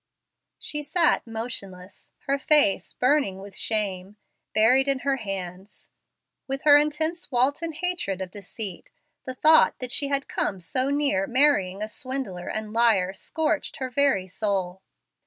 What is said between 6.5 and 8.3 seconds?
her intense Walton hatred